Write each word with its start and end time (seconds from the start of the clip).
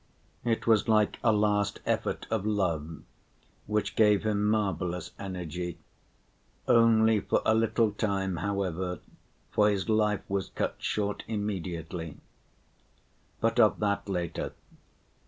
It 0.43 0.65
was 0.65 0.87
like 0.87 1.19
a 1.23 1.31
last 1.31 1.79
effort 1.85 2.25
of 2.31 2.43
love 2.43 3.03
which 3.67 3.95
gave 3.95 4.23
him 4.23 4.49
marvelous 4.49 5.11
energy; 5.19 5.77
only 6.67 7.19
for 7.19 7.43
a 7.45 7.53
little 7.53 7.91
time, 7.91 8.37
however, 8.37 8.99
for 9.51 9.69
his 9.69 9.89
life 9.89 10.27
was 10.27 10.49
cut 10.49 10.77
short 10.79 11.21
immediately.... 11.27 12.17
But 13.41 13.59
of 13.59 13.77
that 13.81 14.09
later. 14.09 14.53